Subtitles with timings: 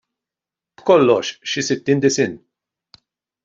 [0.79, 2.35] B'kollox, xi sittin disinn!